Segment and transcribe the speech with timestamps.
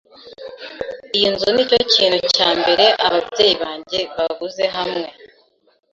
[1.15, 5.07] Iyi nzu nicyo kintu cya mbere ababyeyi banjye baguze hamwe.